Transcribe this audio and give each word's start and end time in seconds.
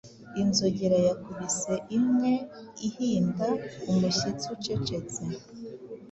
Inzogera 0.41 0.97
yakubise 1.09 1.73
imwe, 1.97 2.31
ihinda 2.87 3.47
umushyitsi 3.91 4.45
ucecetse; 4.55 5.23